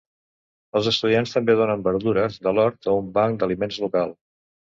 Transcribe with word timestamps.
Els 0.79 0.87
estudiants 0.91 1.33
també 1.35 1.55
donen 1.59 1.83
verdures 1.89 2.39
de 2.47 2.55
l'hort 2.59 2.89
a 2.93 2.97
un 3.01 3.13
banc 3.19 3.39
d'aliments 3.43 3.77
local. 3.87 4.17